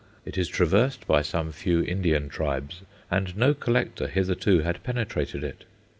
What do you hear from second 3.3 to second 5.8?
no collector hitherto had penetrated it.